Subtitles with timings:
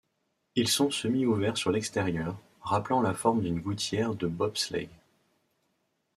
[0.55, 4.89] Ils sont semi-ouverts sur l'extérieur, rappelant la forme d'une gouttière de bobsleigh.